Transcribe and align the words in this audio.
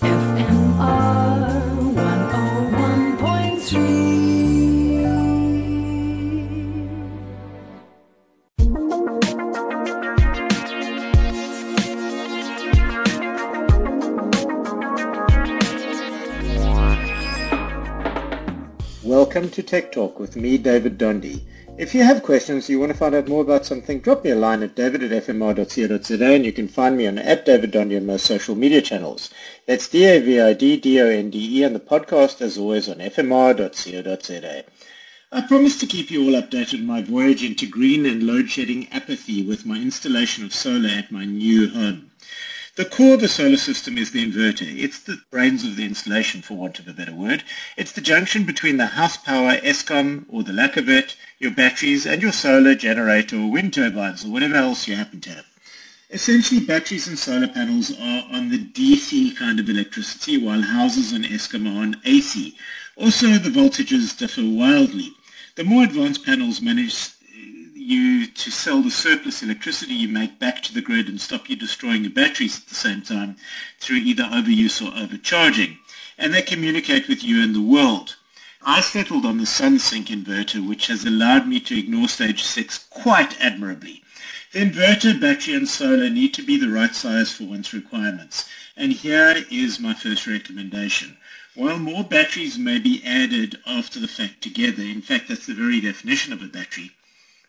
FMR 0.00 0.33
Welcome 19.04 19.50
to 19.50 19.62
Tech 19.62 19.92
Talk 19.92 20.18
with 20.18 20.34
me, 20.34 20.56
David 20.56 20.96
Dondi. 20.96 21.42
If 21.76 21.94
you 21.94 22.02
have 22.04 22.22
questions, 22.22 22.70
you 22.70 22.80
want 22.80 22.90
to 22.90 22.96
find 22.96 23.14
out 23.14 23.28
more 23.28 23.42
about 23.42 23.66
something, 23.66 24.00
drop 24.00 24.24
me 24.24 24.30
a 24.30 24.34
line 24.34 24.62
at 24.62 24.74
david 24.74 25.02
at 25.02 25.26
fmr.co.za 25.26 26.34
and 26.34 26.46
you 26.46 26.54
can 26.54 26.68
find 26.68 26.96
me 26.96 27.06
on 27.06 27.18
at 27.18 27.44
David 27.44 27.72
Dondi 27.72 27.98
on 27.98 28.06
most 28.06 28.24
social 28.24 28.54
media 28.54 28.80
channels. 28.80 29.28
That's 29.66 29.88
D-A-V-I-D-D-O-N-D-E 29.88 31.62
and 31.62 31.76
the 31.76 31.80
podcast 31.80 32.40
as 32.40 32.56
always 32.56 32.88
on 32.88 32.96
fmr.co.za. 32.96 34.64
I 35.32 35.40
promise 35.42 35.78
to 35.80 35.86
keep 35.86 36.10
you 36.10 36.24
all 36.24 36.40
updated 36.40 36.78
on 36.78 36.86
my 36.86 37.02
voyage 37.02 37.44
into 37.44 37.66
green 37.66 38.06
and 38.06 38.22
load 38.22 38.48
shedding 38.48 38.88
apathy 38.90 39.42
with 39.42 39.66
my 39.66 39.76
installation 39.76 40.46
of 40.46 40.54
solar 40.54 40.88
at 40.88 41.12
my 41.12 41.26
new 41.26 41.68
home. 41.68 42.10
The 42.76 42.84
core 42.84 43.14
of 43.14 43.20
the 43.20 43.28
solar 43.28 43.56
system 43.56 43.96
is 43.96 44.10
the 44.10 44.26
inverter. 44.26 44.66
It's 44.66 44.98
the 44.98 45.20
brains 45.30 45.62
of 45.62 45.76
the 45.76 45.84
installation, 45.84 46.42
for 46.42 46.56
want 46.56 46.80
of 46.80 46.88
a 46.88 46.92
better 46.92 47.14
word. 47.14 47.44
It's 47.76 47.92
the 47.92 48.00
junction 48.00 48.42
between 48.42 48.78
the 48.78 48.86
house 48.86 49.16
power, 49.16 49.58
Eskom, 49.58 50.24
or 50.28 50.42
the 50.42 50.52
lack 50.52 50.76
of 50.76 50.88
it, 50.88 51.14
your 51.38 51.52
batteries, 51.52 52.04
and 52.04 52.20
your 52.20 52.32
solar 52.32 52.74
generator 52.74 53.36
or 53.36 53.48
wind 53.48 53.74
turbines, 53.74 54.24
or 54.24 54.30
whatever 54.30 54.56
else 54.56 54.88
you 54.88 54.96
happen 54.96 55.20
to 55.20 55.30
have. 55.30 55.46
Essentially, 56.10 56.58
batteries 56.58 57.06
and 57.06 57.16
solar 57.16 57.46
panels 57.46 57.92
are 57.92 58.26
on 58.32 58.48
the 58.48 58.58
DC 58.58 59.36
kind 59.36 59.60
of 59.60 59.68
electricity, 59.68 60.36
while 60.36 60.62
houses 60.62 61.12
and 61.12 61.24
Eskom 61.24 61.72
are 61.72 61.80
on 61.80 62.00
AC. 62.04 62.56
Also, 62.96 63.28
the 63.38 63.50
voltages 63.50 64.18
differ 64.18 64.42
wildly. 64.42 65.12
The 65.54 65.62
more 65.62 65.84
advanced 65.84 66.26
panels 66.26 66.60
manage 66.60 66.94
you 67.84 68.26
to 68.26 68.50
sell 68.50 68.80
the 68.80 68.90
surplus 68.90 69.42
electricity 69.42 69.94
you 69.94 70.08
make 70.08 70.38
back 70.38 70.62
to 70.62 70.72
the 70.72 70.80
grid 70.80 71.06
and 71.06 71.20
stop 71.20 71.50
you 71.50 71.56
destroying 71.56 72.02
your 72.02 72.12
batteries 72.12 72.58
at 72.58 72.66
the 72.66 72.74
same 72.74 73.02
time 73.02 73.36
through 73.78 73.98
either 73.98 74.24
overuse 74.24 74.80
or 74.80 74.96
overcharging. 74.98 75.78
And 76.16 76.32
they 76.32 76.42
communicate 76.42 77.08
with 77.08 77.22
you 77.22 77.42
and 77.42 77.54
the 77.54 77.60
world. 77.60 78.16
I 78.62 78.80
settled 78.80 79.26
on 79.26 79.36
the 79.36 79.44
Sunsynk 79.44 80.06
inverter, 80.06 80.66
which 80.66 80.86
has 80.86 81.04
allowed 81.04 81.46
me 81.46 81.60
to 81.60 81.78
ignore 81.78 82.08
stage 82.08 82.42
6 82.42 82.86
quite 82.88 83.38
admirably. 83.40 84.02
The 84.52 84.60
inverter, 84.60 85.20
battery 85.20 85.54
and 85.54 85.68
solar 85.68 86.08
need 86.08 86.32
to 86.34 86.42
be 86.42 86.56
the 86.56 86.70
right 86.70 86.94
size 86.94 87.32
for 87.32 87.44
one's 87.44 87.74
requirements. 87.74 88.48
And 88.76 88.92
here 88.92 89.44
is 89.50 89.78
my 89.78 89.92
first 89.92 90.26
recommendation. 90.26 91.18
While 91.54 91.78
more 91.78 92.04
batteries 92.04 92.58
may 92.58 92.78
be 92.78 93.04
added 93.04 93.60
after 93.66 94.00
the 94.00 94.08
fact 94.08 94.40
together, 94.40 94.82
in 94.82 95.02
fact 95.02 95.28
that's 95.28 95.46
the 95.46 95.54
very 95.54 95.80
definition 95.80 96.32
of 96.32 96.42
a 96.42 96.46
battery, 96.46 96.90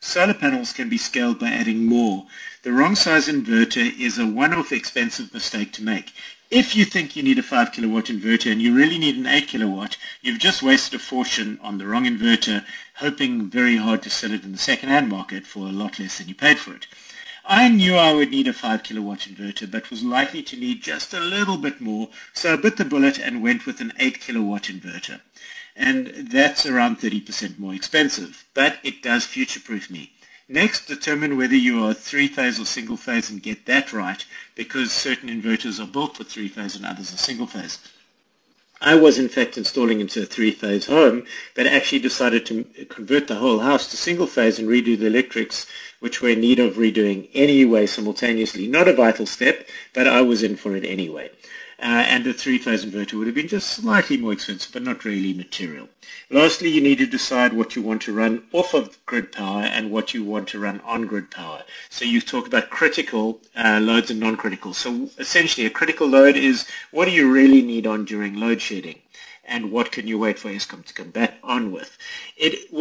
Solar 0.08 0.36
panels 0.36 0.72
can 0.72 0.88
be 0.88 1.00
scaled 1.00 1.40
by 1.40 1.48
adding 1.48 1.84
more. 1.84 2.28
The 2.62 2.72
wrong 2.72 2.94
size 2.94 3.28
inverter 3.28 4.00
is 4.00 4.20
a 4.20 4.28
one-off 4.28 4.72
expensive 4.72 5.34
mistake 5.34 5.74
to 5.74 5.84
make. 5.84 6.14
If 6.52 6.76
you 6.76 6.86
think 6.86 7.16
you 7.16 7.24
need 7.24 7.40
a 7.40 7.44
5 7.44 7.72
kilowatt 7.72 8.06
inverter 8.06 8.52
and 8.52 8.62
you 8.62 8.76
really 8.76 9.00
need 9.00 9.18
an 9.18 9.26
8 9.26 9.48
kilowatt, 9.48 9.98
you've 10.22 10.38
just 10.38 10.62
wasted 10.62 11.00
a 11.00 11.04
fortune 11.04 11.58
on 11.60 11.80
the 11.80 11.88
wrong 11.88 12.06
inverter, 12.06 12.64
hoping 12.98 13.50
very 13.50 13.78
hard 13.78 14.04
to 14.04 14.12
sell 14.12 14.32
it 14.32 14.44
in 14.44 14.52
the 14.52 14.60
second-hand 14.60 15.10
market 15.10 15.44
for 15.44 15.68
a 15.68 15.72
lot 15.72 15.98
less 15.98 16.20
than 16.20 16.28
you 16.28 16.36
paid 16.36 16.60
for 16.60 16.76
it. 16.76 16.86
I 17.48 17.70
knew 17.70 17.96
I 17.96 18.14
would 18.14 18.32
need 18.32 18.48
a 18.48 18.54
5 18.54 18.84
kilowatt 18.84 19.20
inverter, 19.20 19.70
but 19.70 19.90
was 19.90 20.04
likely 20.04 20.44
to 20.44 20.58
need 20.58 20.82
just 20.82 21.14
a 21.14 21.20
little 21.20 21.58
bit 21.58 21.80
more, 21.80 22.10
so 22.34 22.54
I 22.54 22.56
bit 22.56 22.78
the 22.78 22.86
bullet 22.86 23.20
and 23.20 23.44
went 23.44 23.66
with 23.66 23.82
an 23.82 23.94
8 24.00 24.20
kilowatt 24.20 24.64
inverter 24.64 25.22
and 25.76 26.08
that's 26.32 26.66
around 26.66 27.00
30% 27.00 27.60
more 27.60 27.74
expensive, 27.74 28.46
but 28.54 28.78
it 28.84 29.04
does 29.04 29.26
future-proof 29.26 29.90
me. 29.90 30.12
Next, 30.48 30.88
determine 30.88 31.38
whether 31.38 31.56
you 31.56 31.84
are 31.84 31.94
three-phase 31.94 32.60
or 32.60 32.66
single-phase 32.66 33.30
and 33.30 33.42
get 33.42 33.66
that 33.66 33.92
right, 33.92 34.24
because 34.56 34.92
certain 34.92 35.30
inverters 35.30 35.84
are 35.84 35.92
built 35.92 36.16
for 36.16 36.24
three-phase 36.24 36.76
and 36.76 36.86
others 36.86 37.14
are 37.14 37.18
single-phase. 37.18 37.80
I 38.82 38.96
was 38.96 39.18
in 39.18 39.30
fact 39.30 39.58
installing 39.58 40.00
into 40.02 40.22
a 40.22 40.26
three-phase 40.26 40.88
home, 40.88 41.24
but 41.56 41.66
actually 41.66 42.00
decided 42.00 42.46
to 42.48 42.66
convert 42.90 43.28
the 43.28 43.36
whole 43.36 43.60
house 43.60 43.88
to 43.88 43.98
single-phase 43.98 44.60
and 44.60 44.68
redo 44.68 44.98
the 44.98 45.08
electrics, 45.08 45.66
which 46.00 46.22
were 46.22 46.30
in 46.30 46.42
need 46.42 46.60
of 46.60 46.76
redoing 46.76 47.30
anyway 47.34 47.86
simultaneously. 47.86 48.68
Not 48.68 48.88
a 48.88 48.94
vital 48.94 49.26
step, 49.26 49.68
but 49.94 50.08
I 50.08 50.22
was 50.22 50.44
in 50.44 50.56
for 50.56 50.76
it 50.76 50.84
anyway 50.86 51.32
uh, 51.80 52.06
and 52.08 52.26
a 52.26 52.34
three-phase 52.34 52.86
inverter 52.86 53.14
would 53.14 53.28
have 53.28 53.36
been 53.36 53.48
just 53.48 53.68
slightly 53.68 54.18
more 54.18 54.34
expensive, 54.34 54.72
but 54.72 54.84
not 54.84 55.06
really 55.06 55.34
material. 55.34 55.90
Lastly, 56.30 56.70
you 56.70 56.82
need 56.82 56.98
to 57.00 57.06
decide 57.06 57.54
what 57.54 57.76
you 57.76 57.82
want 57.82 58.02
to 58.04 58.14
run 58.14 58.44
off 58.52 58.74
of 58.74 58.98
grid 59.06 59.32
power 59.32 59.62
and 59.62 59.92
what 59.92 60.14
you 60.14 60.24
want 60.24 60.48
to 60.50 60.60
run 60.60 60.82
on 60.82 61.06
grid 61.06 61.32
power. 61.32 61.64
So 61.90 62.06
you 62.06 62.22
talk 62.22 62.48
about 62.48 62.70
critical 62.70 63.42
uh, 63.56 63.80
loads 63.82 64.10
and 64.10 64.20
non-critical. 64.20 64.74
So 64.74 65.10
essentially, 65.18 65.66
a 65.66 65.70
critical 65.70 66.08
load 66.08 66.36
is 66.36 66.68
what 66.92 67.06
do 67.06 67.12
you 67.12 67.32
really 67.32 67.62
need 67.62 67.86
on 67.86 68.06
during 68.06 68.36
load 68.36 68.62
shedding? 68.62 69.00
and 69.48 69.72
what 69.72 69.92
can 69.92 70.08
you 70.08 70.18
wait 70.18 70.40
for 70.40 70.50
Eskom 70.50 70.84
to 70.86 70.94
come 70.94 71.12
back 71.12 71.38
on 71.44 71.72
with. 71.72 71.98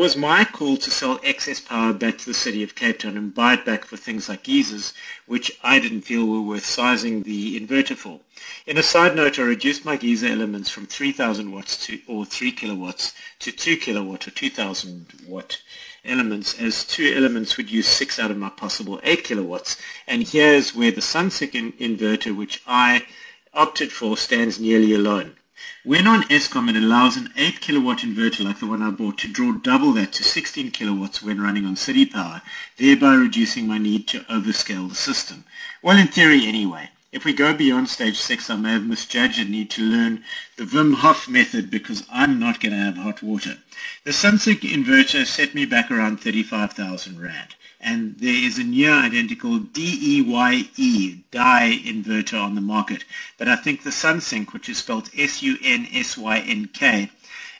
It 0.04 0.12
was 0.12 0.16
my 0.18 0.44
call 0.44 0.76
to 0.76 0.90
sell 0.90 1.18
excess 1.24 1.60
power 1.60 1.94
back 1.94 2.18
to 2.18 2.26
the 2.26 2.34
city 2.34 2.62
of 2.62 2.74
Cape 2.74 2.98
Town 2.98 3.16
and 3.16 3.34
buy 3.34 3.54
it 3.54 3.64
back 3.64 3.86
for 3.86 3.96
things 3.96 4.28
like 4.28 4.44
geysers, 4.44 4.92
which 5.24 5.58
I 5.62 5.78
didn't 5.78 6.02
feel 6.02 6.26
were 6.26 6.42
worth 6.42 6.66
sizing 6.66 7.22
the 7.22 7.58
inverter 7.58 7.96
for. 7.96 8.20
In 8.66 8.76
a 8.76 8.82
side 8.82 9.16
note, 9.16 9.38
I 9.38 9.44
reduced 9.44 9.86
my 9.86 9.96
geyser 9.96 10.26
elements 10.26 10.68
from 10.68 10.84
3000 10.84 11.50
watts 11.50 11.86
to, 11.86 12.00
or 12.06 12.26
3 12.26 12.52
kilowatts 12.52 13.14
to 13.38 13.50
2 13.50 13.78
kilowatt 13.78 14.28
or 14.28 14.30
2000 14.30 15.06
watt 15.26 15.62
elements 16.04 16.60
as 16.60 16.84
two 16.84 17.10
elements 17.16 17.56
would 17.56 17.70
use 17.70 17.88
six 17.88 18.18
out 18.18 18.30
of 18.30 18.36
my 18.36 18.50
possible 18.50 19.00
eight 19.04 19.24
kilowatts. 19.24 19.78
And 20.06 20.22
here's 20.22 20.74
where 20.74 20.90
the 20.90 21.00
Sunsynk 21.00 21.54
in- 21.54 21.72
inverter, 21.80 22.36
which 22.36 22.60
I 22.66 23.06
opted 23.54 23.90
for, 23.90 24.18
stands 24.18 24.60
nearly 24.60 24.92
alone. 24.92 25.36
When 25.84 26.06
on 26.06 26.22
Eskom, 26.24 26.70
it 26.70 26.76
allows 26.76 27.16
an 27.16 27.32
8 27.36 27.60
kilowatt 27.60 27.98
inverter 27.98 28.44
like 28.44 28.58
the 28.58 28.66
one 28.66 28.82
I 28.82 28.90
bought 28.90 29.18
to 29.18 29.28
draw 29.28 29.52
double 29.52 29.92
that 29.92 30.12
to 30.14 30.24
16 30.24 30.70
kilowatts 30.70 31.22
when 31.22 31.40
running 31.40 31.66
on 31.66 31.76
city 31.76 32.06
power, 32.06 32.40
thereby 32.78 33.14
reducing 33.14 33.66
my 33.66 33.78
need 33.78 34.08
to 34.08 34.20
overscale 34.20 34.88
the 34.88 34.94
system. 34.94 35.44
Well, 35.82 35.98
in 35.98 36.08
theory 36.08 36.46
anyway. 36.46 36.88
If 37.14 37.24
we 37.24 37.32
go 37.32 37.54
beyond 37.54 37.88
stage 37.88 38.18
6, 38.18 38.50
I 38.50 38.56
may 38.56 38.72
have 38.72 38.86
misjudged 38.86 39.38
and 39.38 39.50
need 39.50 39.70
to 39.70 39.82
learn 39.82 40.24
the 40.56 40.64
Wim 40.64 40.96
Hof 40.96 41.28
method 41.28 41.70
because 41.70 42.02
I'm 42.10 42.40
not 42.40 42.58
going 42.58 42.72
to 42.72 42.78
have 42.78 42.96
hot 42.96 43.22
water. 43.22 43.58
The 44.02 44.10
Sunsynk 44.10 44.62
inverter 44.62 45.24
set 45.24 45.54
me 45.54 45.64
back 45.64 45.92
around 45.92 46.20
35,000 46.20 47.22
Rand 47.22 47.54
and 47.80 48.18
there 48.18 48.34
is 48.34 48.58
a 48.58 48.64
near 48.64 48.90
identical 48.90 49.60
DEYE 49.60 51.22
dye 51.30 51.80
inverter 51.84 52.42
on 52.42 52.56
the 52.56 52.60
market. 52.60 53.04
But 53.38 53.46
I 53.46 53.54
think 53.54 53.84
the 53.84 53.90
Sunsynk, 53.90 54.52
which 54.52 54.68
is 54.68 54.78
spelled 54.78 55.08
S-U-N-S-Y-N-K, 55.16 57.10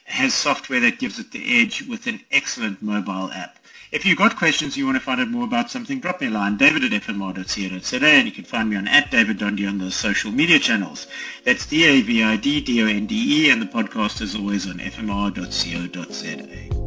has 0.03 0.33
software 0.33 0.81
that 0.81 0.99
gives 0.99 1.17
it 1.17 1.31
the 1.31 1.61
edge 1.61 1.81
with 1.87 2.07
an 2.07 2.19
excellent 2.29 2.81
mobile 2.81 3.31
app. 3.31 3.57
If 3.95 4.05
you've 4.05 4.17
got 4.17 4.35
questions 4.35 4.75
you 4.75 4.85
want 4.85 4.97
to 4.97 5.01
find 5.01 5.21
out 5.21 5.29
more 5.29 5.45
about 5.45 5.71
something, 5.71 6.01
drop 6.01 6.19
me 6.19 6.27
a 6.27 6.29
line, 6.29 6.57
david 6.57 6.83
at 6.83 6.91
fmr.co.za, 7.01 8.05
and 8.05 8.27
you 8.27 8.33
can 8.33 8.43
find 8.43 8.69
me 8.69 8.75
on 8.75 8.89
at 8.89 9.09
David 9.09 9.41
on 9.41 9.55
the 9.55 9.89
social 9.89 10.33
media 10.33 10.59
channels. 10.59 11.07
That's 11.45 11.65
D-A-V-I-D-D-O-N-D-E, 11.65 13.49
and 13.49 13.61
the 13.61 13.67
podcast 13.67 14.19
is 14.19 14.35
always 14.35 14.67
on 14.67 14.79
fmr.co.za. 14.79 16.84